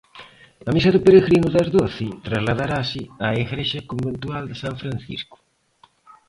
A 0.69 0.71
misa 0.75 0.93
do 0.95 1.03
peregrino 1.07 1.47
das 1.55 1.67
doce 1.77 2.07
trasladarase 2.27 3.01
á 3.25 3.27
igrexa 3.45 3.87
conventual 3.91 4.43
de 4.47 4.55
San 4.61 4.75
Francisco. 4.83 5.37